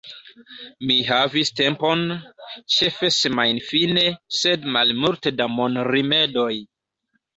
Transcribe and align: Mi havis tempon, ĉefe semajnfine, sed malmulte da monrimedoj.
Mi 0.91 0.95
havis 1.09 1.51
tempon, 1.59 2.01
ĉefe 2.77 3.11
semajnfine, 3.17 4.07
sed 4.41 4.67
malmulte 4.79 5.35
da 5.43 5.49
monrimedoj. 5.61 6.53